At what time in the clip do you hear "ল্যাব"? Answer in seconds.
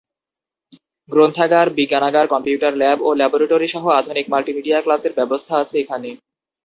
2.81-2.97